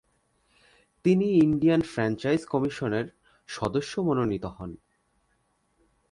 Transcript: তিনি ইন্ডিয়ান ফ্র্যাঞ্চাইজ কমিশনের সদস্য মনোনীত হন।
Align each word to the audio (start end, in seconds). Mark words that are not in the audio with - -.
তিনি 1.05 1.27
ইন্ডিয়ান 1.43 1.81
ফ্র্যাঞ্চাইজ 1.81 2.41
কমিশনের 2.45 3.05
সদস্য 3.49 3.93
মনোনীত 4.01 4.45
হন। 4.45 4.71